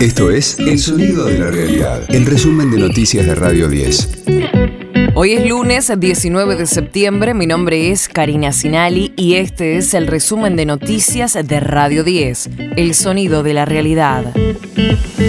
[0.00, 4.24] Esto es El Sonido de la Realidad, el resumen de noticias de Radio 10.
[5.14, 10.06] Hoy es lunes 19 de septiembre, mi nombre es Karina Sinali y este es el
[10.06, 14.34] resumen de noticias de Radio 10, El Sonido de la Realidad.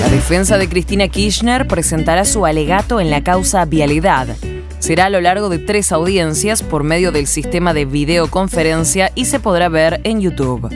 [0.00, 4.36] La defensa de Cristina Kirchner presentará su alegato en la causa Vialidad.
[4.78, 9.40] Será a lo largo de tres audiencias por medio del sistema de videoconferencia y se
[9.40, 10.68] podrá ver en YouTube.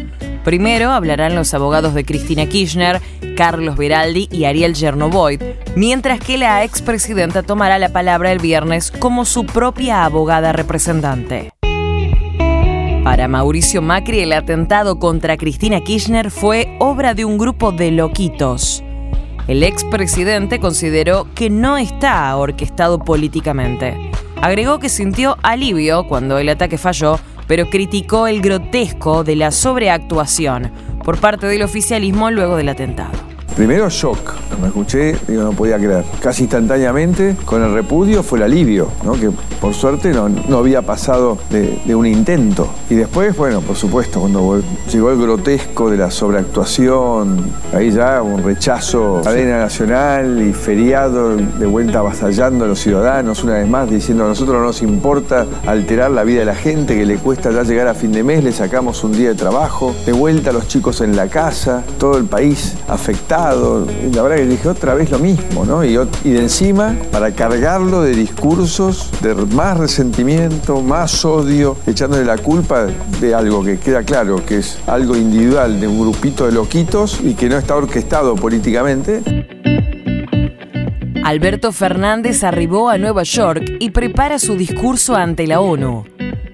[0.45, 3.01] Primero hablarán los abogados de Cristina Kirchner,
[3.37, 5.43] Carlos Beraldi y Ariel Chernovoid,
[5.77, 11.53] mientras que la expresidenta tomará la palabra el viernes como su propia abogada representante.
[13.05, 18.83] Para Mauricio Macri, el atentado contra Cristina Kirchner fue obra de un grupo de loquitos.
[19.49, 23.97] El expresidente consideró que no está orquestado políticamente.
[24.41, 27.19] Agregó que sintió alivio cuando el ataque falló
[27.51, 30.71] pero criticó el grotesco de la sobreactuación
[31.05, 33.30] por parte del oficialismo luego del atentado.
[33.61, 36.03] Primero shock, me escuché, digo, no podía creer.
[36.23, 39.13] Casi instantáneamente, con el repudio fue el alivio, ¿no?
[39.13, 39.31] que
[39.61, 42.67] por suerte no, no había pasado de, un intento.
[42.89, 48.43] Y después, bueno, por supuesto, cuando llegó el grotesco de la sobreactuación, ahí ya un
[48.43, 54.25] rechazo cadena nacional y feriado de vuelta avasallando a los ciudadanos, una vez más diciendo
[54.25, 57.63] a nosotros no nos importa alterar la vida de la gente, que le cuesta ya
[57.63, 60.67] llegar a fin de mes, le sacamos un día de trabajo, de vuelta a los
[60.67, 65.19] chicos en la casa, todo el país afectado la verdad que dije otra vez lo
[65.19, 65.85] mismo, ¿no?
[65.85, 72.39] Y, y de encima, para cargarlo de discursos de más resentimiento, más odio, echándole la
[72.39, 72.87] culpa
[73.21, 77.35] de algo que queda claro, que es algo individual de un grupito de loquitos y
[77.35, 79.23] que no está orquestado políticamente.
[81.25, 86.05] Alberto Fernández arribó a Nueva York y prepara su discurso ante la ONU.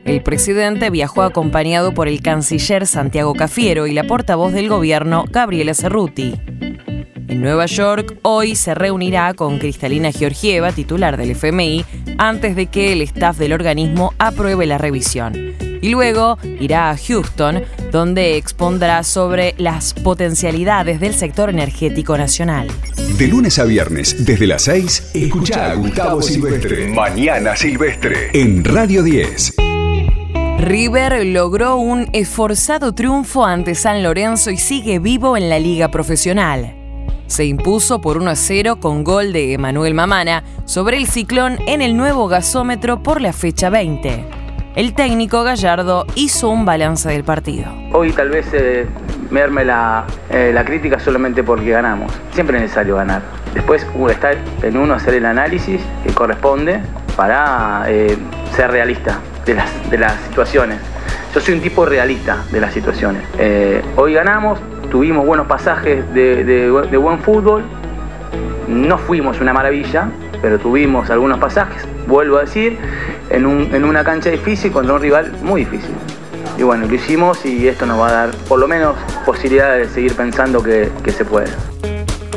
[0.05, 5.75] El presidente viajó acompañado por el canciller Santiago Cafiero y la portavoz del gobierno, Gabriela
[5.75, 6.35] Cerruti.
[7.29, 11.85] En Nueva York, hoy se reunirá con Cristalina Georgieva, titular del FMI,
[12.19, 15.35] antes de que el staff del organismo apruebe la revisión.
[15.83, 22.69] Y luego irá a Houston, donde expondrá sobre las potencialidades del sector energético nacional.
[23.19, 26.89] De lunes a viernes, desde las 6, escucha a Gustavo Silvestre.
[26.89, 28.31] Mañana Silvestre.
[28.35, 29.55] En Radio 10.
[30.61, 36.86] River logró un esforzado triunfo ante San Lorenzo y sigue vivo en la liga profesional
[37.27, 41.83] se impuso por 1 a 0 con gol de Emanuel Mamana sobre el ciclón en
[41.83, 44.47] el nuevo gasómetro por la fecha 20.
[44.77, 47.73] El técnico Gallardo hizo un balance del partido.
[47.95, 48.87] Hoy tal vez eh,
[49.31, 52.13] me arme eh, la, crítica solamente porque ganamos.
[52.35, 53.23] Siempre es necesario ganar.
[53.55, 54.33] Después uh, está
[54.63, 56.83] en uno hacer el análisis que corresponde
[57.17, 58.19] para eh,
[58.55, 60.79] ser realista de las, de las situaciones.
[61.35, 63.23] Yo soy un tipo realista de las situaciones.
[63.97, 64.59] hoy ganamos,
[64.97, 67.63] tuvimos buenos pasajes de, buen fútbol,
[68.67, 70.09] no fuimos una maravilla,
[70.41, 72.79] pero tuvimos algunos pasajes, vuelvo a decir,
[73.29, 75.95] en, una cancha difícil contra un rival muy difícil.
[76.57, 78.97] Y bueno, lo hicimos y esto nos va a dar por lo menos
[79.27, 81.51] posibilidad de seguir pensando que, que se puede.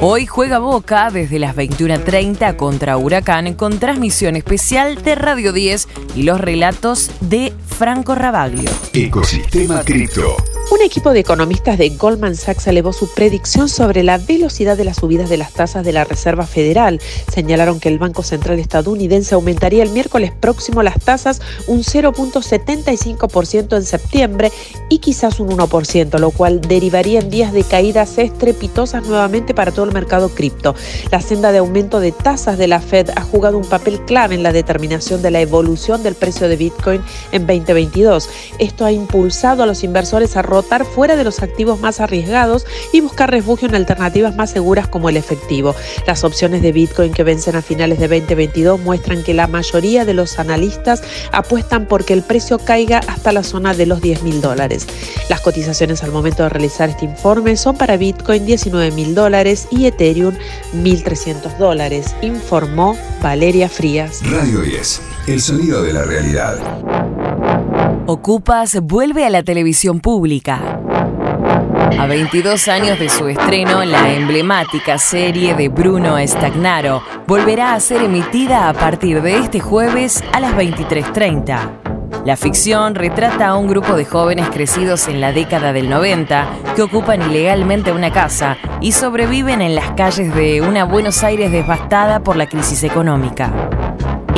[0.01, 6.23] Hoy juega Boca desde las 21.30 contra Huracán con transmisión especial de Radio 10 y
[6.23, 8.69] los relatos de Franco Rabaglio.
[8.93, 10.35] Ecosistema Cripto.
[10.71, 14.97] Un equipo de economistas de Goldman Sachs elevó su predicción sobre la velocidad de las
[14.97, 17.01] subidas de las tasas de la Reserva Federal.
[17.33, 23.83] Señalaron que el Banco Central estadounidense aumentaría el miércoles próximo las tasas un 0.75% en
[23.83, 24.51] septiembre
[24.89, 29.85] y quizás un 1%, lo cual derivaría en días de caídas estrepitosas nuevamente para todo
[29.85, 30.75] el mercado cripto.
[31.09, 34.43] La senda de aumento de tasas de la Fed ha jugado un papel clave en
[34.43, 37.01] la determinación de la evolución del precio de Bitcoin
[37.31, 38.29] en 2022.
[38.59, 40.43] Esto ha impulsado a los inversores a
[40.85, 45.17] fuera de los activos más arriesgados y buscar refugio en alternativas más seguras como el
[45.17, 45.75] efectivo.
[46.07, 50.13] Las opciones de Bitcoin que vencen a finales de 2022 muestran que la mayoría de
[50.13, 54.87] los analistas apuestan porque el precio caiga hasta la zona de los 10 mil dólares.
[55.29, 59.85] Las cotizaciones al momento de realizar este informe son para Bitcoin 19 mil dólares y
[59.85, 60.35] Ethereum
[60.75, 64.21] 1.300 dólares, informó Valeria Frías.
[64.29, 67.18] Radio 10, el sonido de la realidad.
[68.11, 70.81] Ocupas vuelve a la televisión pública.
[71.99, 78.01] A 22 años de su estreno, la emblemática serie de Bruno Stagnaro volverá a ser
[78.01, 82.25] emitida a partir de este jueves a las 23.30.
[82.25, 86.81] La ficción retrata a un grupo de jóvenes crecidos en la década del 90 que
[86.81, 92.37] ocupan ilegalmente una casa y sobreviven en las calles de una Buenos Aires devastada por
[92.37, 93.53] la crisis económica.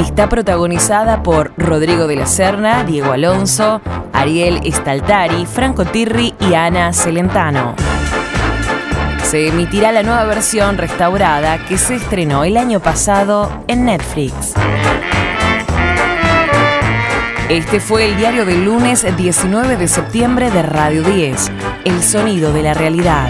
[0.01, 3.81] Está protagonizada por Rodrigo de la Serna, Diego Alonso,
[4.11, 7.75] Ariel Staltari, Franco Tirri y Ana Celentano.
[9.23, 14.53] se emitirá la nueva versión restaurada que se estrenó el año pasado en Netflix.
[17.47, 21.51] Este fue el diario del lunes 19 de septiembre de Radio 10,
[21.85, 23.29] El sonido de la realidad.